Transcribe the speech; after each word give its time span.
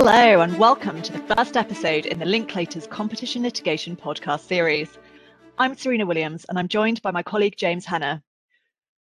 Hello, 0.00 0.42
and 0.42 0.56
welcome 0.60 1.02
to 1.02 1.12
the 1.12 1.34
first 1.34 1.56
episode 1.56 2.06
in 2.06 2.20
the 2.20 2.24
Linklaters 2.24 2.88
Competition 2.88 3.42
Litigation 3.42 3.96
podcast 3.96 4.46
series. 4.46 4.96
I'm 5.58 5.74
Sarina 5.74 6.06
Williams, 6.06 6.46
and 6.48 6.56
I'm 6.56 6.68
joined 6.68 7.02
by 7.02 7.10
my 7.10 7.24
colleague 7.24 7.56
James 7.56 7.84
Hennah. 7.84 8.22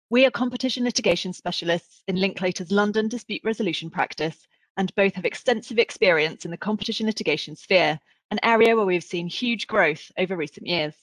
We 0.09 0.25
are 0.25 0.31
competition 0.31 0.85
litigation 0.85 1.33
specialists 1.33 2.03
in 2.07 2.15
Linklaters 2.15 2.71
London 2.71 3.09
dispute 3.09 3.41
resolution 3.43 3.89
practice, 3.89 4.47
and 4.77 4.95
both 4.95 5.13
have 5.15 5.25
extensive 5.25 5.77
experience 5.77 6.45
in 6.45 6.51
the 6.51 6.57
competition 6.57 7.05
litigation 7.05 7.57
sphere, 7.57 7.99
an 8.31 8.39
area 8.41 8.73
where 8.73 8.85
we've 8.85 9.03
seen 9.03 9.27
huge 9.27 9.67
growth 9.67 10.09
over 10.17 10.37
recent 10.37 10.67
years. 10.67 10.93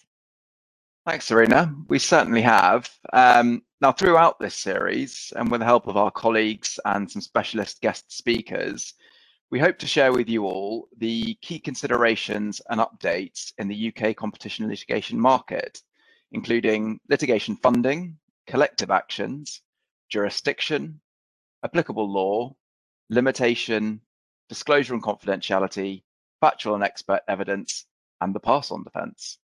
Thanks, 1.06 1.28
Sarina. 1.28 1.76
We 1.88 1.98
certainly 1.98 2.40
have. 2.40 2.88
Um, 3.12 3.60
now, 3.82 3.92
throughout 3.92 4.40
this 4.40 4.54
series, 4.54 5.30
and 5.36 5.50
with 5.50 5.60
the 5.60 5.66
help 5.66 5.88
of 5.88 5.98
our 5.98 6.10
colleagues 6.10 6.80
and 6.86 7.08
some 7.08 7.20
specialist 7.20 7.82
guest 7.82 8.10
speakers, 8.10 8.94
we 9.54 9.60
hope 9.60 9.78
to 9.78 9.86
share 9.86 10.12
with 10.12 10.28
you 10.28 10.44
all 10.46 10.88
the 10.98 11.36
key 11.40 11.60
considerations 11.60 12.60
and 12.70 12.80
updates 12.80 13.52
in 13.58 13.68
the 13.68 13.94
UK 13.96 14.16
competition 14.16 14.66
litigation 14.66 15.16
market, 15.20 15.80
including 16.32 16.98
litigation 17.08 17.54
funding, 17.62 18.18
collective 18.48 18.90
actions, 18.90 19.62
jurisdiction, 20.10 21.00
applicable 21.62 22.12
law, 22.12 22.52
limitation, 23.10 24.00
disclosure 24.48 24.92
and 24.92 25.04
confidentiality, 25.04 26.02
factual 26.40 26.74
and 26.74 26.82
expert 26.82 27.20
evidence, 27.28 27.86
and 28.22 28.34
the 28.34 28.40
pass-on 28.40 28.82
defence. 28.82 29.38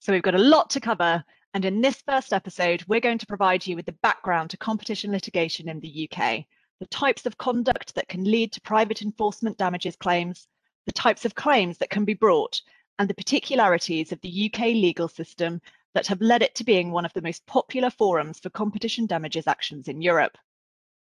So 0.00 0.12
we've 0.12 0.20
got 0.20 0.34
a 0.34 0.38
lot 0.38 0.68
to 0.68 0.80
cover, 0.80 1.24
and 1.54 1.64
in 1.64 1.80
this 1.80 2.02
first 2.06 2.34
episode, 2.34 2.84
we're 2.88 3.00
going 3.00 3.16
to 3.16 3.26
provide 3.26 3.66
you 3.66 3.74
with 3.74 3.86
the 3.86 3.96
background 4.02 4.50
to 4.50 4.58
competition 4.58 5.12
litigation 5.12 5.70
in 5.70 5.80
the 5.80 6.10
UK, 6.12 6.44
the 6.80 6.86
types 6.86 7.26
of 7.26 7.38
conduct 7.38 7.94
that 7.94 8.08
can 8.08 8.24
lead 8.24 8.52
to 8.52 8.60
private 8.60 9.02
enforcement 9.02 9.58
damages 9.58 9.96
claims, 9.96 10.48
the 10.86 10.92
types 10.92 11.24
of 11.24 11.34
claims 11.34 11.78
that 11.78 11.90
can 11.90 12.04
be 12.04 12.14
brought, 12.14 12.60
and 12.98 13.08
the 13.08 13.14
particularities 13.14 14.12
of 14.12 14.20
the 14.20 14.50
UK 14.52 14.60
legal 14.66 15.08
system 15.08 15.60
that 15.94 16.06
have 16.06 16.20
led 16.20 16.42
it 16.42 16.54
to 16.56 16.64
being 16.64 16.90
one 16.90 17.04
of 17.04 17.12
the 17.12 17.22
most 17.22 17.46
popular 17.46 17.90
forums 17.90 18.38
for 18.38 18.50
competition 18.50 19.06
damages 19.06 19.46
actions 19.46 19.88
in 19.88 20.02
Europe. 20.02 20.36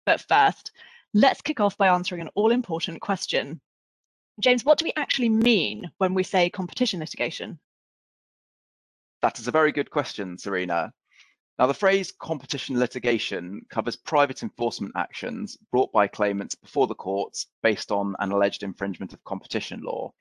But 0.05 0.21
first, 0.21 0.71
let's 1.13 1.41
kick 1.41 1.59
off 1.59 1.77
by 1.77 1.87
answering 1.87 2.21
an 2.21 2.29
all 2.35 2.51
important 2.51 3.01
question. 3.01 3.59
James, 4.39 4.63
what 4.63 4.77
do 4.77 4.85
we 4.85 4.93
actually 4.95 5.29
mean 5.29 5.91
when 5.97 6.13
we 6.13 6.23
say 6.23 6.49
competition 6.49 6.99
litigation? 6.99 7.59
That 9.23 9.39
is 9.39 9.47
a 9.47 9.51
very 9.51 9.71
good 9.71 9.89
question, 9.89 10.37
Sarina. 10.37 10.91
Now, 11.59 11.65
the 11.65 11.73
phrase 11.73 12.11
competition 12.11 12.77
litigation 12.77 13.65
covers 13.69 13.95
private 13.95 14.43
enforcement 14.43 14.93
actions 14.95 15.57
brought 15.71 15.91
by 15.91 16.07
claimants 16.07 16.53
before 16.53 16.85
the 16.85 16.93
courts 16.93 17.47
based 17.63 17.91
on 17.91 18.15
an 18.19 18.31
alleged 18.31 18.61
infringement 18.61 19.11
of 19.11 19.23
competition 19.23 19.81
law, 19.81 20.13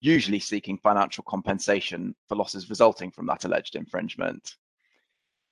usually 0.00 0.40
seeking 0.40 0.78
financial 0.78 1.24
compensation 1.24 2.14
for 2.26 2.36
losses 2.36 2.70
resulting 2.70 3.10
from 3.10 3.26
that 3.26 3.44
alleged 3.44 3.76
infringement. 3.76 4.56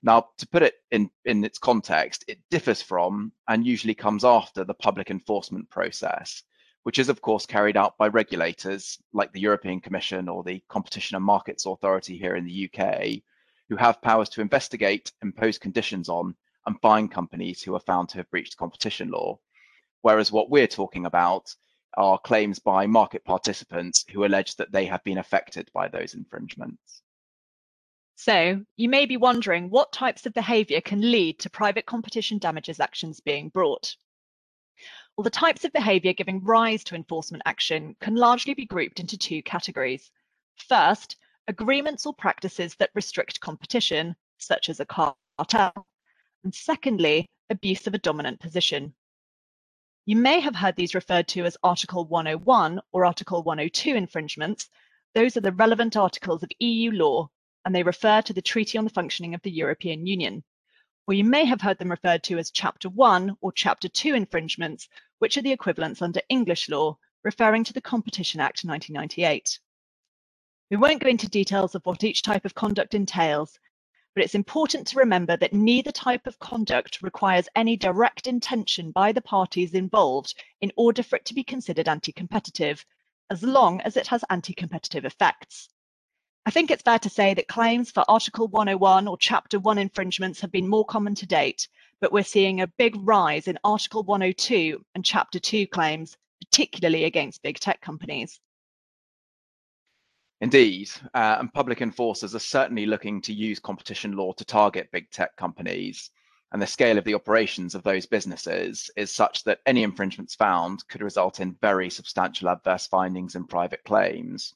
Now, 0.02 0.28
to 0.38 0.48
put 0.48 0.62
it 0.62 0.74
in, 0.90 1.10
in 1.26 1.44
its 1.44 1.58
context, 1.58 2.24
it 2.28 2.38
differs 2.50 2.80
from 2.80 3.32
and 3.46 3.66
usually 3.66 3.94
comes 3.94 4.24
after 4.24 4.64
the 4.64 4.72
public 4.72 5.10
enforcement 5.10 5.68
process, 5.68 6.44
which 6.84 6.98
is, 6.98 7.10
of 7.10 7.20
course, 7.20 7.44
carried 7.44 7.76
out 7.76 7.98
by 7.98 8.08
regulators 8.08 8.98
like 9.12 9.32
the 9.32 9.40
European 9.40 9.80
Commission 9.80 10.30
or 10.30 10.42
the 10.42 10.62
Competition 10.68 11.16
and 11.16 11.24
Markets 11.24 11.66
Authority 11.66 12.16
here 12.16 12.36
in 12.36 12.46
the 12.46 12.70
UK, 12.72 13.22
who 13.68 13.76
have 13.76 14.02
powers 14.02 14.28
to 14.30 14.40
investigate, 14.40 15.12
impose 15.22 15.58
conditions 15.58 16.08
on, 16.08 16.34
and 16.66 16.80
fine 16.80 17.08
companies 17.08 17.62
who 17.62 17.74
are 17.74 17.80
found 17.80 18.08
to 18.08 18.18
have 18.18 18.30
breached 18.30 18.56
competition 18.56 19.10
law. 19.10 19.38
Whereas 20.02 20.32
what 20.32 20.50
we're 20.50 20.66
talking 20.66 21.06
about 21.06 21.54
are 21.96 22.18
claims 22.18 22.58
by 22.58 22.86
market 22.86 23.24
participants 23.24 24.04
who 24.12 24.24
allege 24.24 24.56
that 24.56 24.70
they 24.72 24.84
have 24.86 25.02
been 25.04 25.18
affected 25.18 25.70
by 25.72 25.88
those 25.88 26.14
infringements. 26.14 27.02
So, 28.16 28.64
you 28.76 28.88
may 28.88 29.06
be 29.06 29.16
wondering 29.16 29.68
what 29.68 29.92
types 29.92 30.24
of 30.26 30.32
behaviour 30.32 30.80
can 30.80 31.00
lead 31.00 31.38
to 31.40 31.50
private 31.50 31.86
competition 31.86 32.38
damages 32.38 32.80
actions 32.80 33.20
being 33.20 33.50
brought. 33.50 33.94
Well, 35.16 35.24
the 35.24 35.30
types 35.30 35.64
of 35.64 35.72
behaviour 35.72 36.12
giving 36.12 36.44
rise 36.44 36.84
to 36.84 36.94
enforcement 36.94 37.42
action 37.46 37.96
can 38.00 38.14
largely 38.14 38.54
be 38.54 38.66
grouped 38.66 39.00
into 39.00 39.16
two 39.18 39.42
categories. 39.42 40.10
First, 40.56 41.16
agreements 41.48 42.06
or 42.06 42.14
practices 42.14 42.74
that 42.76 42.90
restrict 42.94 43.40
competition, 43.40 44.16
such 44.38 44.68
as 44.68 44.80
a 44.80 44.86
cartel, 44.86 45.86
and 46.44 46.54
secondly, 46.54 47.26
abuse 47.50 47.86
of 47.86 47.94
a 47.94 47.98
dominant 47.98 48.40
position. 48.40 48.94
You 50.04 50.16
may 50.16 50.40
have 50.40 50.54
heard 50.54 50.76
these 50.76 50.94
referred 50.94 51.28
to 51.28 51.44
as 51.44 51.56
Article 51.62 52.04
101 52.06 52.80
or 52.92 53.04
Article 53.04 53.42
102 53.42 53.94
infringements. 53.94 54.68
Those 55.14 55.36
are 55.36 55.40
the 55.40 55.52
relevant 55.52 55.96
articles 55.96 56.42
of 56.42 56.50
EU 56.60 56.92
law, 56.92 57.30
and 57.64 57.74
they 57.74 57.82
refer 57.82 58.22
to 58.22 58.32
the 58.32 58.42
Treaty 58.42 58.78
on 58.78 58.84
the 58.84 58.90
Functioning 58.90 59.34
of 59.34 59.42
the 59.42 59.50
European 59.50 60.06
Union. 60.06 60.44
Or 61.08 61.14
you 61.14 61.24
may 61.24 61.44
have 61.44 61.60
heard 61.60 61.78
them 61.78 61.90
referred 61.90 62.22
to 62.24 62.38
as 62.38 62.50
Chapter 62.50 62.88
1 62.88 63.36
or 63.40 63.52
Chapter 63.52 63.88
2 63.88 64.14
infringements, 64.14 64.88
which 65.18 65.36
are 65.36 65.42
the 65.42 65.52
equivalents 65.52 66.02
under 66.02 66.20
English 66.28 66.68
law, 66.68 66.98
referring 67.24 67.64
to 67.64 67.72
the 67.72 67.80
Competition 67.80 68.40
Act 68.40 68.64
1998. 68.64 69.58
We 70.68 70.76
won't 70.76 71.00
go 71.00 71.08
into 71.08 71.28
details 71.28 71.76
of 71.76 71.86
what 71.86 72.02
each 72.02 72.22
type 72.22 72.44
of 72.44 72.56
conduct 72.56 72.94
entails, 72.94 73.56
but 74.16 74.24
it's 74.24 74.34
important 74.34 74.88
to 74.88 74.98
remember 74.98 75.36
that 75.36 75.52
neither 75.52 75.92
type 75.92 76.26
of 76.26 76.40
conduct 76.40 77.02
requires 77.02 77.48
any 77.54 77.76
direct 77.76 78.26
intention 78.26 78.90
by 78.90 79.12
the 79.12 79.20
parties 79.20 79.74
involved 79.74 80.34
in 80.60 80.72
order 80.76 81.04
for 81.04 81.14
it 81.14 81.24
to 81.26 81.34
be 81.34 81.44
considered 81.44 81.86
anti-competitive, 81.86 82.84
as 83.30 83.44
long 83.44 83.80
as 83.82 83.96
it 83.96 84.08
has 84.08 84.24
anti-competitive 84.28 85.04
effects. 85.04 85.68
I 86.46 86.50
think 86.50 86.72
it's 86.72 86.82
fair 86.82 86.98
to 86.98 87.10
say 87.10 87.32
that 87.34 87.46
claims 87.46 87.92
for 87.92 88.04
Article 88.08 88.48
101 88.48 89.06
or 89.06 89.16
Chapter 89.18 89.60
1 89.60 89.78
infringements 89.78 90.40
have 90.40 90.50
been 90.50 90.68
more 90.68 90.84
common 90.84 91.14
to 91.16 91.26
date, 91.26 91.68
but 92.00 92.10
we're 92.10 92.24
seeing 92.24 92.60
a 92.60 92.66
big 92.66 92.96
rise 92.98 93.46
in 93.46 93.56
Article 93.62 94.02
102 94.02 94.84
and 94.96 95.04
Chapter 95.04 95.38
2 95.38 95.68
claims, 95.68 96.16
particularly 96.40 97.04
against 97.04 97.42
big 97.42 97.60
tech 97.60 97.80
companies. 97.80 98.40
Indeed, 100.42 100.90
uh, 101.14 101.36
and 101.38 101.52
public 101.52 101.80
enforcers 101.80 102.34
are 102.34 102.40
certainly 102.40 102.84
looking 102.84 103.22
to 103.22 103.32
use 103.32 103.58
competition 103.58 104.12
law 104.12 104.32
to 104.34 104.44
target 104.44 104.90
big 104.92 105.10
tech 105.10 105.34
companies. 105.36 106.10
And 106.52 106.60
the 106.60 106.66
scale 106.66 106.98
of 106.98 107.04
the 107.04 107.14
operations 107.14 107.74
of 107.74 107.82
those 107.82 108.04
businesses 108.04 108.90
is 108.96 109.10
such 109.10 109.44
that 109.44 109.60
any 109.64 109.82
infringements 109.82 110.34
found 110.34 110.86
could 110.88 111.00
result 111.00 111.40
in 111.40 111.56
very 111.62 111.88
substantial 111.88 112.50
adverse 112.50 112.86
findings 112.86 113.34
in 113.34 113.46
private 113.46 113.82
claims. 113.84 114.54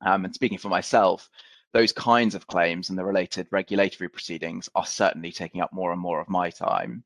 Um, 0.00 0.24
and 0.24 0.34
speaking 0.34 0.58
for 0.58 0.70
myself, 0.70 1.28
those 1.72 1.92
kinds 1.92 2.34
of 2.34 2.46
claims 2.46 2.88
and 2.88 2.98
the 2.98 3.04
related 3.04 3.48
regulatory 3.50 4.08
proceedings 4.08 4.68
are 4.74 4.86
certainly 4.86 5.30
taking 5.30 5.60
up 5.60 5.74
more 5.74 5.92
and 5.92 6.00
more 6.00 6.20
of 6.20 6.28
my 6.28 6.48
time. 6.48 7.04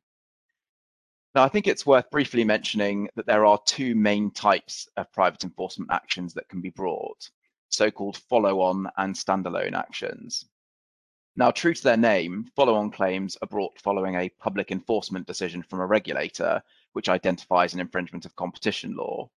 Now, 1.34 1.42
I 1.42 1.48
think 1.48 1.66
it's 1.66 1.84
worth 1.84 2.08
briefly 2.10 2.44
mentioning 2.44 3.10
that 3.16 3.26
there 3.26 3.44
are 3.44 3.60
two 3.66 3.94
main 3.94 4.30
types 4.30 4.88
of 4.96 5.12
private 5.12 5.44
enforcement 5.44 5.90
actions 5.92 6.34
that 6.34 6.48
can 6.48 6.60
be 6.60 6.70
brought 6.70 7.30
so-called 7.68 8.18
follow-on 8.28 8.88
and 8.96 9.14
standalone 9.14 9.74
actions. 9.74 10.44
Now, 11.36 11.50
true 11.50 11.74
to 11.74 11.82
their 11.82 11.96
name, 11.96 12.50
follow-on 12.56 12.90
claims 12.90 13.36
are 13.42 13.48
brought 13.48 13.80
following 13.80 14.14
a 14.14 14.28
public 14.28 14.70
enforcement 14.70 15.26
decision 15.26 15.62
from 15.62 15.80
a 15.80 15.86
regulator, 15.86 16.62
which 16.94 17.08
identifies 17.08 17.74
an 17.74 17.80
infringement 17.80 18.24
of 18.24 18.36
competition 18.36 18.96
law. 18.96 19.28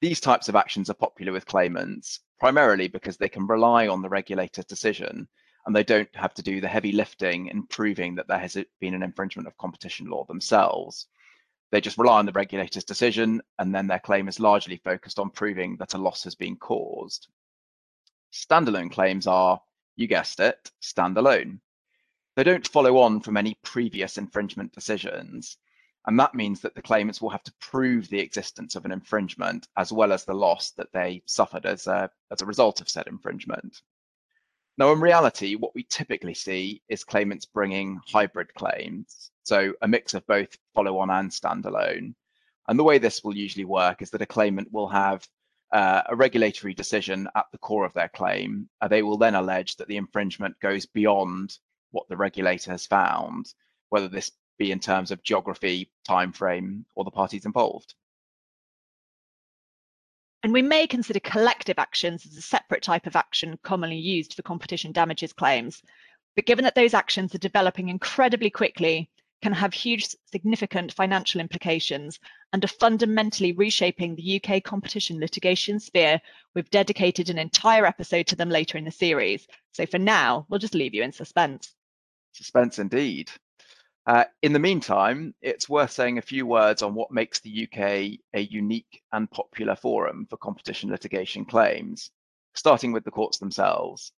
These 0.00 0.20
types 0.20 0.48
of 0.48 0.56
actions 0.56 0.88
are 0.88 0.94
popular 0.94 1.32
with 1.32 1.46
claimants, 1.46 2.20
primarily 2.38 2.88
because 2.88 3.16
they 3.16 3.28
can 3.28 3.46
rely 3.46 3.88
on 3.88 4.02
the 4.02 4.08
regulator's 4.08 4.64
decision 4.64 5.28
and 5.66 5.76
they 5.76 5.84
don't 5.84 6.08
have 6.14 6.34
to 6.34 6.42
do 6.42 6.60
the 6.60 6.68
heavy 6.68 6.92
lifting 6.92 7.48
in 7.48 7.66
proving 7.66 8.14
that 8.14 8.26
there 8.28 8.38
has 8.38 8.56
been 8.80 8.94
an 8.94 9.02
infringement 9.02 9.46
of 9.46 9.58
competition 9.58 10.06
law 10.06 10.24
themselves. 10.24 11.06
They 11.70 11.80
just 11.80 11.98
rely 11.98 12.18
on 12.18 12.26
the 12.26 12.32
regulator's 12.32 12.84
decision, 12.84 13.42
and 13.58 13.74
then 13.74 13.86
their 13.86 14.00
claim 14.00 14.26
is 14.26 14.40
largely 14.40 14.78
focused 14.78 15.18
on 15.18 15.30
proving 15.30 15.76
that 15.76 15.94
a 15.94 15.98
loss 15.98 16.24
has 16.24 16.34
been 16.34 16.56
caused. 16.56 17.28
Standalone 18.32 18.90
claims 18.90 19.26
are, 19.26 19.60
you 19.96 20.06
guessed 20.06 20.40
it, 20.40 20.70
standalone. 20.82 21.60
They 22.36 22.44
don't 22.44 22.66
follow 22.66 22.98
on 22.98 23.20
from 23.20 23.36
any 23.36 23.56
previous 23.62 24.18
infringement 24.18 24.72
decisions, 24.72 25.58
and 26.06 26.18
that 26.18 26.34
means 26.34 26.60
that 26.60 26.74
the 26.74 26.82
claimants 26.82 27.20
will 27.20 27.30
have 27.30 27.42
to 27.42 27.54
prove 27.60 28.08
the 28.08 28.20
existence 28.20 28.74
of 28.74 28.84
an 28.84 28.92
infringement 28.92 29.68
as 29.76 29.92
well 29.92 30.12
as 30.12 30.24
the 30.24 30.34
loss 30.34 30.70
that 30.72 30.92
they 30.92 31.22
suffered 31.26 31.66
as 31.66 31.86
a, 31.86 32.10
as 32.30 32.40
a 32.40 32.46
result 32.46 32.80
of 32.80 32.88
said 32.88 33.06
infringement. 33.06 33.82
Now, 34.78 34.92
in 34.92 35.00
reality, 35.00 35.56
what 35.56 35.74
we 35.74 35.82
typically 35.82 36.32
see 36.32 36.82
is 36.88 37.04
claimants 37.04 37.44
bringing 37.44 38.00
hybrid 38.06 38.54
claims, 38.54 39.30
so 39.42 39.74
a 39.82 39.88
mix 39.88 40.14
of 40.14 40.26
both 40.26 40.56
follow 40.74 40.98
on 40.98 41.10
and 41.10 41.30
standalone. 41.30 42.14
And 42.68 42.78
the 42.78 42.84
way 42.84 42.98
this 42.98 43.22
will 43.22 43.36
usually 43.36 43.64
work 43.66 44.00
is 44.00 44.10
that 44.10 44.22
a 44.22 44.26
claimant 44.26 44.72
will 44.72 44.88
have 44.88 45.26
uh, 45.72 46.02
a 46.08 46.16
regulatory 46.16 46.74
decision 46.74 47.28
at 47.34 47.46
the 47.52 47.58
core 47.58 47.84
of 47.84 47.94
their 47.94 48.08
claim. 48.08 48.68
Uh, 48.80 48.88
they 48.88 49.02
will 49.02 49.18
then 49.18 49.34
allege 49.34 49.76
that 49.76 49.88
the 49.88 49.96
infringement 49.96 50.58
goes 50.60 50.86
beyond 50.86 51.58
what 51.92 52.08
the 52.08 52.16
regulator 52.16 52.70
has 52.70 52.86
found, 52.86 53.52
whether 53.88 54.08
this 54.08 54.32
be 54.58 54.72
in 54.72 54.80
terms 54.80 55.10
of 55.10 55.22
geography, 55.22 55.90
time 56.06 56.32
frame, 56.32 56.84
or 56.94 57.04
the 57.04 57.10
parties 57.10 57.46
involved. 57.46 57.94
And 60.42 60.52
we 60.52 60.62
may 60.62 60.86
consider 60.86 61.20
collective 61.20 61.78
actions 61.78 62.26
as 62.26 62.36
a 62.36 62.42
separate 62.42 62.82
type 62.82 63.06
of 63.06 63.16
action 63.16 63.58
commonly 63.62 63.98
used 63.98 64.34
for 64.34 64.42
competition 64.42 64.92
damages 64.92 65.32
claims. 65.32 65.82
But 66.34 66.46
given 66.46 66.64
that 66.64 66.74
those 66.74 66.94
actions 66.94 67.34
are 67.34 67.38
developing 67.38 67.88
incredibly 67.88 68.50
quickly, 68.50 69.10
can 69.42 69.52
have 69.52 69.72
huge 69.72 70.14
significant 70.30 70.92
financial 70.92 71.40
implications 71.40 72.18
and 72.52 72.64
are 72.64 72.68
fundamentally 72.68 73.52
reshaping 73.52 74.14
the 74.14 74.40
UK 74.42 74.62
competition 74.62 75.18
litigation 75.18 75.80
sphere, 75.80 76.20
we've 76.54 76.70
dedicated 76.70 77.30
an 77.30 77.38
entire 77.38 77.86
episode 77.86 78.26
to 78.26 78.36
them 78.36 78.50
later 78.50 78.76
in 78.76 78.84
the 78.84 78.90
series. 78.90 79.46
So 79.72 79.86
for 79.86 79.98
now, 79.98 80.46
we'll 80.48 80.58
just 80.58 80.74
leave 80.74 80.94
you 80.94 81.02
in 81.02 81.12
suspense. 81.12 81.74
Suspense 82.32 82.78
indeed. 82.78 83.30
Uh, 84.06 84.24
in 84.42 84.52
the 84.52 84.58
meantime, 84.58 85.34
it's 85.42 85.68
worth 85.68 85.90
saying 85.90 86.18
a 86.18 86.22
few 86.22 86.46
words 86.46 86.82
on 86.82 86.94
what 86.94 87.10
makes 87.10 87.40
the 87.40 87.68
UK 87.68 88.18
a 88.34 88.40
unique 88.40 89.02
and 89.12 89.30
popular 89.30 89.76
forum 89.76 90.26
for 90.28 90.36
competition 90.36 90.90
litigation 90.90 91.44
claims, 91.44 92.10
starting 92.54 92.92
with 92.92 93.04
the 93.04 93.10
courts 93.10 93.38
themselves. 93.38 94.12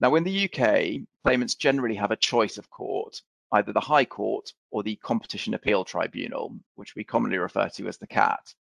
Now, 0.00 0.14
in 0.16 0.24
the 0.24 0.48
UK, 0.48 1.06
claimants 1.22 1.54
generally 1.54 1.94
have 1.96 2.10
a 2.10 2.16
choice 2.16 2.58
of 2.58 2.70
court, 2.70 3.20
either 3.54 3.72
the 3.72 3.78
High 3.78 4.04
Court 4.04 4.52
or 4.72 4.82
the 4.82 4.96
Competition 4.96 5.54
Appeal 5.54 5.84
Tribunal, 5.84 6.58
which 6.74 6.96
we 6.96 7.04
commonly 7.04 7.38
refer 7.38 7.68
to 7.68 7.86
as 7.86 7.98
the 7.98 8.06
CAT. 8.06 8.52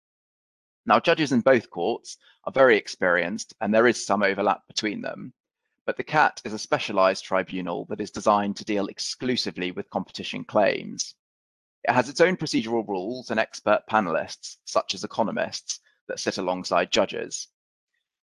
Now, 0.86 1.00
judges 1.00 1.32
in 1.32 1.42
both 1.42 1.72
courts 1.72 2.18
are 2.44 2.52
very 2.52 2.78
experienced 2.78 3.56
and 3.60 3.74
there 3.74 3.88
is 3.88 4.06
some 4.06 4.22
overlap 4.22 4.68
between 4.68 5.02
them, 5.02 5.34
but 5.88 5.98
the 5.98 6.04
CAT 6.04 6.44
is 6.46 6.54
a 6.54 6.60
specialized 6.60 7.26
tribunal 7.26 7.86
that 7.86 8.02
is 8.02 8.12
designed 8.12 8.58
to 8.58 8.66
deal 8.66 8.86
exclusively 8.86 9.72
with 9.72 9.90
competition 9.90 10.44
claims. 10.44 11.16
It 11.84 11.94
has 11.94 12.08
its 12.08 12.22
own 12.22 12.38
procedural 12.38 12.88
rules 12.88 13.32
and 13.32 13.40
expert 13.40 13.82
panelists, 13.90 14.58
such 14.66 14.94
as 14.94 15.04
economists, 15.04 15.80
that 16.08 16.20
sit 16.20 16.38
alongside 16.38 16.92
judges. 16.92 17.48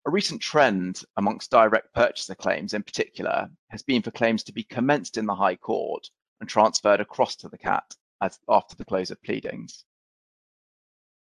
A 0.06 0.10
recent 0.10 0.40
trend 0.40 1.02
amongst 1.16 1.50
direct 1.50 1.92
purchaser 1.94 2.36
claims 2.36 2.74
in 2.74 2.84
particular 2.84 3.50
has 3.70 3.82
been 3.82 4.02
for 4.02 4.12
claims 4.12 4.44
to 4.44 4.52
be 4.52 4.62
commenced 4.62 5.16
in 5.16 5.26
the 5.26 5.34
High 5.34 5.56
Court 5.56 6.08
and 6.44 6.50
transferred 6.50 7.00
across 7.00 7.34
to 7.36 7.48
the 7.48 7.58
CAT 7.58 7.96
as, 8.20 8.38
after 8.48 8.76
the 8.76 8.84
close 8.84 9.10
of 9.10 9.22
pleadings. 9.22 9.84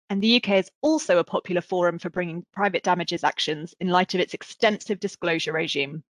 And 0.10 0.22
the 0.22 0.36
UK 0.36 0.50
is 0.50 0.70
also 0.82 1.18
a 1.18 1.24
popular 1.24 1.62
forum 1.62 1.98
for 1.98 2.10
bringing 2.10 2.46
private 2.52 2.84
damages 2.84 3.24
actions 3.24 3.74
in 3.80 3.88
light 3.88 4.14
of 4.14 4.20
its 4.20 4.34
extensive 4.34 5.00
disclosure 5.00 5.54
regime 5.54 6.04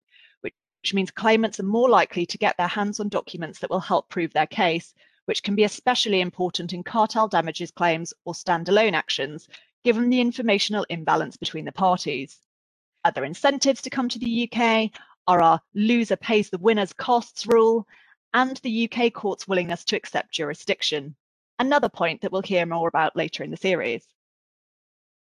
which 0.84 0.94
means 0.94 1.12
claimants 1.12 1.62
are 1.62 1.64
more 1.64 1.90
likely 1.90 2.26
to 2.26 2.38
get 2.38 2.58
their 2.58 2.68
hands 2.68 3.00
on 3.00 3.08
documents 3.08 3.60
that 3.60 3.70
will 3.70 3.80
help 3.80 4.10
prove 4.10 4.34
their 4.34 4.46
case, 4.46 4.94
which 5.24 5.42
can 5.42 5.56
be 5.56 5.64
especially 5.64 6.20
important 6.20 6.74
in 6.74 6.84
cartel 6.84 7.30
damages 7.30 7.72
claims 7.72 8.14
or 8.26 8.34
standalone 8.34 8.92
actions, 8.92 9.48
given 9.86 10.10
the 10.10 10.20
informational 10.20 10.86
imbalance 10.90 11.38
between 11.38 11.64
the 11.64 11.72
parties. 11.72 12.42
Other 13.06 13.24
incentives 13.24 13.82
to 13.82 13.90
come 13.90 14.10
to 14.10 14.20
the 14.20 14.52
UK 14.52 14.92
are 15.26 15.42
our 15.42 15.62
loser 15.74 16.18
pays 16.18 16.50
the 16.50 16.58
winner's 16.58 16.92
costs 16.92 17.48
rule 17.48 17.88
and 18.34 18.58
the 18.58 18.90
UK 18.90 19.14
court's 19.14 19.48
willingness 19.48 19.84
to 19.86 19.96
accept 19.96 20.32
jurisdiction, 20.32 21.16
another 21.60 21.90
point 21.90 22.22
that 22.22 22.32
we'll 22.32 22.42
hear 22.42 22.66
more 22.66 22.88
about 22.88 23.16
later 23.16 23.44
in 23.44 23.52
the 23.52 23.58
series. 23.58 24.06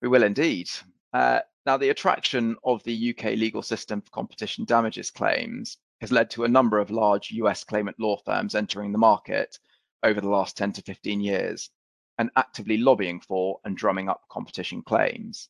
We 0.01 0.09
will 0.09 0.23
indeed. 0.23 0.71
Uh, 1.13 1.41
now, 1.67 1.77
the 1.77 1.91
attraction 1.91 2.57
of 2.65 2.83
the 2.85 3.15
UK 3.15 3.37
legal 3.37 3.63
system 3.63 4.01
for 4.01 4.11
competition 4.11 4.65
damages 4.65 5.11
claims 5.11 5.79
has 6.01 6.11
led 6.11 6.31
to 6.31 6.45
a 6.45 6.49
number 6.49 6.79
of 6.79 6.91
large 6.91 7.31
US 7.31 7.63
claimant 7.63 7.99
law 8.01 8.17
firms 8.17 8.55
entering 8.55 8.91
the 8.91 8.99
market 8.99 9.59
over 10.03 10.21
the 10.21 10.29
last 10.29 10.57
10 10.57 10.73
to 10.73 10.83
15 10.83 11.21
years 11.21 11.71
and 12.19 12.31
actively 12.37 12.77
lobbying 12.77 13.21
for 13.21 13.61
and 13.65 13.77
drumming 13.77 14.09
up 14.09 14.23
competition 14.29 14.83
claims. 14.83 15.49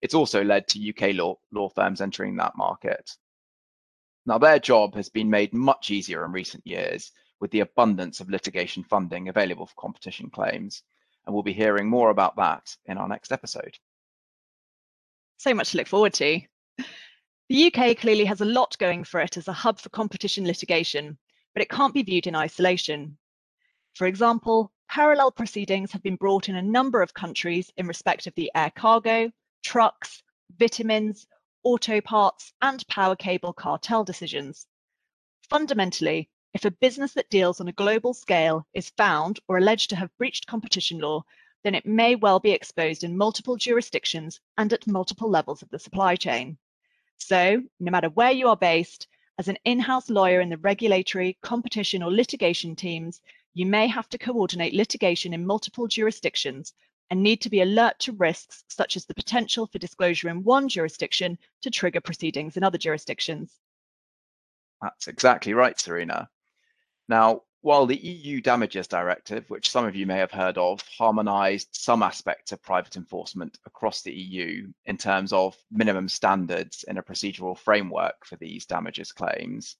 It's 0.00 0.14
also 0.14 0.44
led 0.44 0.68
to 0.68 0.88
UK 0.90 1.14
law, 1.14 1.38
law 1.52 1.68
firms 1.68 2.00
entering 2.00 2.36
that 2.36 2.56
market. 2.56 3.10
Now, 4.26 4.38
their 4.38 4.58
job 4.58 4.94
has 4.94 5.08
been 5.08 5.30
made 5.30 5.52
much 5.52 5.90
easier 5.90 6.24
in 6.24 6.32
recent 6.32 6.66
years 6.66 7.12
with 7.40 7.50
the 7.50 7.60
abundance 7.60 8.20
of 8.20 8.30
litigation 8.30 8.84
funding 8.84 9.28
available 9.28 9.66
for 9.66 9.74
competition 9.76 10.30
claims, 10.30 10.82
and 11.26 11.34
we'll 11.34 11.42
be 11.42 11.52
hearing 11.52 11.88
more 11.88 12.10
about 12.10 12.36
that 12.36 12.76
in 12.86 12.98
our 12.98 13.08
next 13.08 13.32
episode 13.32 13.78
so 15.40 15.54
much 15.54 15.70
to 15.70 15.78
look 15.78 15.86
forward 15.86 16.12
to. 16.12 16.40
The 17.48 17.72
UK 17.72 17.96
clearly 17.96 18.26
has 18.26 18.42
a 18.42 18.44
lot 18.44 18.76
going 18.78 19.04
for 19.04 19.20
it 19.20 19.38
as 19.38 19.48
a 19.48 19.54
hub 19.54 19.80
for 19.80 19.88
competition 19.88 20.46
litigation, 20.46 21.18
but 21.54 21.62
it 21.62 21.70
can't 21.70 21.94
be 21.94 22.02
viewed 22.02 22.26
in 22.26 22.36
isolation. 22.36 23.16
For 23.94 24.06
example, 24.06 24.70
parallel 24.88 25.32
proceedings 25.32 25.92
have 25.92 26.02
been 26.02 26.16
brought 26.16 26.50
in 26.50 26.56
a 26.56 26.62
number 26.62 27.00
of 27.00 27.14
countries 27.14 27.72
in 27.78 27.86
respect 27.86 28.26
of 28.26 28.34
the 28.34 28.50
air 28.54 28.70
cargo, 28.76 29.32
trucks, 29.64 30.22
vitamins, 30.58 31.26
auto 31.62 32.00
parts, 32.00 32.52
and 32.62 32.86
power 32.88 33.16
cable 33.16 33.52
cartel 33.52 34.04
decisions. 34.04 34.66
Fundamentally, 35.48 36.30
if 36.52 36.64
a 36.64 36.70
business 36.70 37.14
that 37.14 37.30
deals 37.30 37.60
on 37.60 37.68
a 37.68 37.72
global 37.72 38.12
scale 38.14 38.66
is 38.74 38.90
found 38.90 39.38
or 39.46 39.58
alleged 39.58 39.90
to 39.90 39.96
have 39.96 40.16
breached 40.18 40.46
competition 40.46 40.98
law, 40.98 41.24
then 41.62 41.74
it 41.74 41.86
may 41.86 42.16
well 42.16 42.40
be 42.40 42.52
exposed 42.52 43.04
in 43.04 43.16
multiple 43.16 43.56
jurisdictions 43.56 44.40
and 44.56 44.72
at 44.72 44.86
multiple 44.86 45.28
levels 45.28 45.62
of 45.62 45.70
the 45.70 45.78
supply 45.78 46.16
chain. 46.16 46.58
So, 47.18 47.62
no 47.78 47.90
matter 47.90 48.08
where 48.08 48.32
you 48.32 48.48
are 48.48 48.56
based, 48.56 49.06
as 49.38 49.48
an 49.48 49.58
in-house 49.64 50.10
lawyer 50.10 50.40
in 50.40 50.48
the 50.48 50.58
regulatory, 50.58 51.38
competition 51.42 52.02
or 52.02 52.12
litigation 52.12 52.74
teams, 52.74 53.20
you 53.54 53.66
may 53.66 53.86
have 53.86 54.08
to 54.08 54.18
coordinate 54.18 54.74
litigation 54.74 55.32
in 55.32 55.46
multiple 55.46 55.86
jurisdictions 55.86 56.72
and 57.10 57.22
need 57.22 57.40
to 57.42 57.50
be 57.50 57.60
alert 57.60 57.98
to 57.98 58.12
risks 58.12 58.64
such 58.68 58.96
as 58.96 59.04
the 59.04 59.14
potential 59.14 59.66
for 59.66 59.78
disclosure 59.78 60.28
in 60.28 60.44
one 60.44 60.68
jurisdiction 60.68 61.36
to 61.62 61.70
trigger 61.70 62.00
proceedings 62.00 62.56
in 62.56 62.62
other 62.62 62.78
jurisdictions. 62.78 63.58
That's 64.80 65.08
exactly 65.08 65.52
right, 65.52 65.76
Sarina. 65.76 66.28
Now, 67.08 67.42
while 67.62 67.84
the 67.84 67.96
EU 67.96 68.40
Damages 68.40 68.86
Directive, 68.86 69.44
which 69.50 69.70
some 69.70 69.84
of 69.84 69.94
you 69.94 70.06
may 70.06 70.16
have 70.16 70.30
heard 70.30 70.56
of, 70.56 70.80
harmonised 70.96 71.68
some 71.72 72.02
aspects 72.02 72.52
of 72.52 72.62
private 72.62 72.96
enforcement 72.96 73.58
across 73.66 74.00
the 74.00 74.12
EU 74.12 74.72
in 74.86 74.96
terms 74.96 75.32
of 75.32 75.56
minimum 75.70 76.08
standards 76.08 76.84
in 76.88 76.96
a 76.96 77.02
procedural 77.02 77.58
framework 77.58 78.24
for 78.24 78.36
these 78.36 78.64
damages 78.64 79.12
claims, 79.12 79.76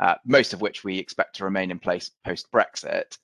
uh, 0.00 0.16
most 0.26 0.52
of 0.52 0.60
which 0.60 0.84
we 0.84 0.98
expect 0.98 1.36
to 1.36 1.44
remain 1.44 1.70
in 1.70 1.78
place 1.78 2.10
post 2.22 2.50
Brexit, 2.52 3.16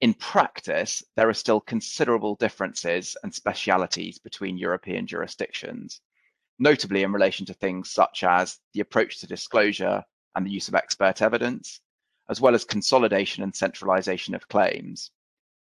in 0.00 0.14
practice, 0.14 1.02
there 1.16 1.28
are 1.28 1.34
still 1.34 1.60
considerable 1.60 2.34
differences 2.36 3.16
and 3.22 3.34
specialities 3.34 4.18
between 4.18 4.58
European 4.58 5.06
jurisdictions, 5.06 6.00
notably 6.58 7.02
in 7.02 7.12
relation 7.12 7.46
to 7.46 7.54
things 7.54 7.90
such 7.90 8.22
as 8.22 8.58
the 8.74 8.80
approach 8.80 9.20
to 9.20 9.26
disclosure 9.26 10.02
and 10.34 10.46
the 10.46 10.50
use 10.50 10.68
of 10.68 10.74
expert 10.74 11.22
evidence 11.22 11.80
as 12.28 12.40
well 12.40 12.54
as 12.54 12.64
consolidation 12.64 13.42
and 13.42 13.54
centralization 13.54 14.34
of 14.34 14.48
claims. 14.48 15.10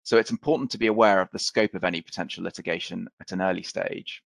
So 0.03 0.18
it's 0.18 0.32
important 0.32 0.72
to 0.72 0.77
be 0.77 0.88
aware 0.88 1.22
of 1.22 1.30
the 1.32 1.39
scope 1.39 1.74
of 1.74 1.84
any 1.84 2.01
potential 2.01 2.44
litigation 2.44 3.08
at 3.22 3.32
an 3.32 3.42
early 3.42 3.63
stage. 3.63 4.24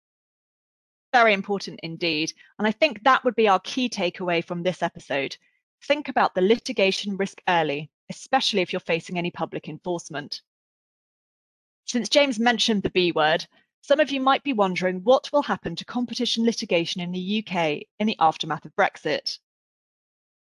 Very 1.13 1.33
important 1.33 1.79
indeed. 1.83 2.33
And 2.59 2.67
I 2.67 2.71
think 2.71 3.03
that 3.03 3.23
would 3.23 3.35
be 3.35 3.47
our 3.47 3.59
key 3.59 3.89
takeaway 3.89 4.43
from 4.43 4.63
this 4.63 4.83
episode. 4.83 5.37
Think 5.83 6.09
about 6.09 6.35
the 6.35 6.41
litigation 6.41 7.17
risk 7.17 7.41
early, 7.47 7.89
especially 8.09 8.61
if 8.61 8.71
you're 8.71 8.79
facing 8.79 9.17
any 9.17 9.31
public 9.31 9.67
enforcement. 9.67 10.41
Since 11.85 12.09
James 12.09 12.39
mentioned 12.39 12.83
the 12.83 12.89
B 12.89 13.11
word, 13.11 13.47
some 13.81 13.99
of 13.99 14.11
you 14.11 14.19
might 14.19 14.43
be 14.43 14.53
wondering 14.53 15.03
what 15.03 15.31
will 15.31 15.43
happen 15.43 15.75
to 15.75 15.85
competition 15.85 16.43
litigation 16.43 16.99
in 16.99 17.11
the 17.11 17.45
UK 17.45 17.87
in 17.99 18.07
the 18.07 18.17
aftermath 18.19 18.65
of 18.65 18.75
Brexit. 18.75 19.39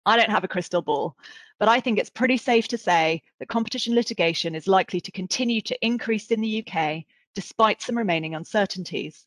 I 0.07 0.17
don't 0.17 0.31
have 0.31 0.45
a 0.45 0.49
crystal 0.49 0.83
ball, 0.83 1.17
but 1.59 1.69
I 1.69 1.81
think 1.81 1.99
it's 1.99 2.11
pretty 2.11 2.37
safe 2.37 2.69
to 2.69 2.79
say 2.79 3.23
that 3.39 3.49
competition 3.49 3.95
litigation 3.95 4.55
is 4.55 4.67
likely 4.67 5.01
to 5.01 5.13
continue 5.13 5.61
to 5.63 5.85
increase 5.85 6.31
in 6.31 6.41
the 6.41 6.65
UK 6.65 7.05
despite 7.35 7.83
some 7.83 7.97
remaining 7.97 8.35
uncertainties. 8.35 9.27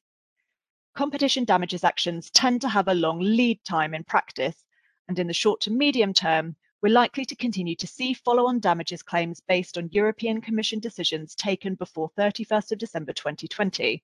Competition 0.96 1.44
damages 1.44 1.84
actions 1.84 2.30
tend 2.32 2.62
to 2.62 2.70
have 2.70 2.88
a 2.88 2.94
long 2.94 3.20
lead 3.20 3.64
time 3.66 3.94
in 3.94 4.04
practice, 4.04 4.64
and 5.08 5.20
in 5.20 5.28
the 5.28 5.34
short 5.34 5.60
to 5.62 5.72
medium 5.72 6.14
term, 6.14 6.56
we're 6.86 6.94
likely 6.94 7.26
to 7.26 7.36
continue 7.36 7.76
to 7.76 7.88
see 7.88 8.14
follow-on 8.14 8.60
damages 8.60 9.02
claims 9.02 9.42
based 9.48 9.76
on 9.76 9.90
European 9.92 10.40
Commission 10.40 10.80
decisions 10.80 11.34
taken 11.34 11.74
before 11.74 12.12
31st 12.16 12.74
of 12.74 12.78
December 12.78 13.12
2020. 13.12 14.04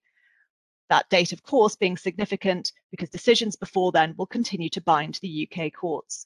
That 0.90 1.08
date, 1.10 1.32
of 1.32 1.44
course, 1.44 1.76
being 1.76 1.96
significant 1.96 2.72
because 2.90 3.12
decisions 3.12 3.56
before 3.56 3.92
then 3.92 4.16
will 4.18 4.26
continue 4.26 4.70
to 4.70 4.82
bind 4.82 5.20
the 5.22 5.48
UK 5.48 5.72
courts. 5.72 6.26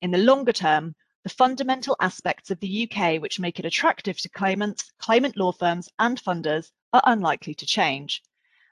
In 0.00 0.12
the 0.12 0.18
longer 0.18 0.52
term, 0.52 0.94
the 1.24 1.30
fundamental 1.30 1.96
aspects 1.98 2.52
of 2.52 2.60
the 2.60 2.88
UK 2.88 3.20
which 3.20 3.40
make 3.40 3.58
it 3.58 3.66
attractive 3.66 4.20
to 4.20 4.28
claimants, 4.28 4.92
claimant 5.00 5.36
law 5.36 5.50
firms, 5.50 5.88
and 5.98 6.22
funders 6.22 6.70
are 6.92 7.02
unlikely 7.04 7.56
to 7.56 7.66
change. 7.66 8.22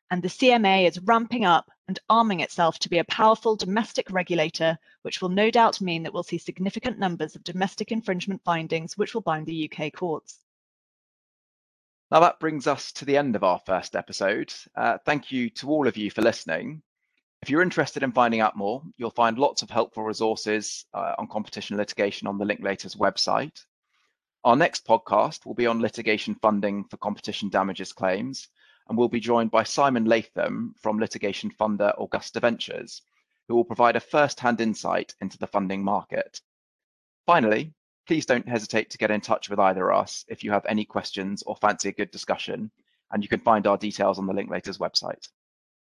And 0.08 0.22
the 0.22 0.28
CMA 0.28 0.86
is 0.86 1.00
ramping 1.00 1.44
up 1.44 1.68
and 1.88 1.98
arming 2.08 2.40
itself 2.40 2.78
to 2.78 2.88
be 2.88 2.98
a 2.98 3.04
powerful 3.04 3.56
domestic 3.56 4.10
regulator, 4.10 4.78
which 5.02 5.20
will 5.20 5.28
no 5.28 5.50
doubt 5.50 5.80
mean 5.80 6.02
that 6.02 6.12
we'll 6.12 6.22
see 6.22 6.38
significant 6.38 6.98
numbers 6.98 7.36
of 7.36 7.44
domestic 7.44 7.92
infringement 7.92 8.42
findings 8.44 8.96
which 8.96 9.14
will 9.14 9.20
bind 9.20 9.46
the 9.46 9.70
UK 9.70 9.92
courts. 9.92 10.38
Now 12.10 12.20
that 12.20 12.40
brings 12.40 12.66
us 12.66 12.92
to 12.92 13.04
the 13.04 13.16
end 13.16 13.36
of 13.36 13.44
our 13.44 13.60
first 13.66 13.96
episode. 13.96 14.52
Uh, 14.76 14.98
thank 15.04 15.32
you 15.32 15.50
to 15.50 15.68
all 15.68 15.88
of 15.88 15.96
you 15.96 16.10
for 16.10 16.22
listening. 16.22 16.82
If 17.42 17.50
you're 17.50 17.62
interested 17.62 18.02
in 18.02 18.12
finding 18.12 18.40
out 18.40 18.56
more, 18.56 18.82
you'll 18.96 19.10
find 19.10 19.38
lots 19.38 19.62
of 19.62 19.68
helpful 19.68 20.04
resources 20.04 20.86
uh, 20.94 21.14
on 21.18 21.28
competition 21.28 21.76
litigation 21.76 22.26
on 22.26 22.38
the 22.38 22.44
Linklaters 22.44 22.96
website. 22.96 23.64
Our 24.44 24.56
next 24.56 24.86
podcast 24.86 25.44
will 25.44 25.54
be 25.54 25.66
on 25.66 25.80
litigation 25.80 26.36
funding 26.36 26.84
for 26.84 26.96
competition 26.98 27.48
damages 27.48 27.92
claims, 27.92 28.48
and 28.88 28.98
we'll 28.98 29.08
be 29.08 29.20
joined 29.20 29.50
by 29.50 29.62
Simon 29.62 30.04
Latham 30.04 30.74
from 30.78 30.98
litigation 30.98 31.50
funder 31.50 31.94
Augusta 32.00 32.40
Ventures, 32.40 33.02
who 33.48 33.54
will 33.54 33.64
provide 33.64 33.96
a 33.96 34.00
first-hand 34.00 34.60
insight 34.60 35.14
into 35.20 35.38
the 35.38 35.46
funding 35.46 35.82
market. 35.82 36.40
Finally, 37.26 37.72
please 38.06 38.26
don't 38.26 38.48
hesitate 38.48 38.90
to 38.90 38.98
get 38.98 39.10
in 39.10 39.20
touch 39.20 39.48
with 39.48 39.58
either 39.58 39.90
of 39.90 40.02
us 40.02 40.24
if 40.28 40.44
you 40.44 40.50
have 40.50 40.66
any 40.66 40.84
questions 40.84 41.42
or 41.42 41.56
fancy 41.56 41.88
a 41.88 41.92
good 41.92 42.10
discussion, 42.10 42.70
and 43.10 43.22
you 43.22 43.28
can 43.28 43.40
find 43.40 43.66
our 43.66 43.78
details 43.78 44.18
on 44.18 44.26
the 44.26 44.32
Linklaters 44.32 44.78
website. 44.78 45.28